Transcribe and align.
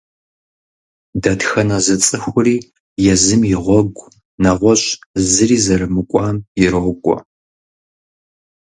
Дэтхэнэ 1.21 1.77
зы 1.85 1.95
зы 1.97 1.97
цӏыхури 2.03 2.57
езым 3.13 3.41
и 3.53 3.55
гъуэгу, 3.63 4.11
нэгъуэщӀ 4.41 4.89
зыри 5.31 5.57
зэрымыкӀуам, 5.65 6.37
ирокӀуэ. 6.63 7.17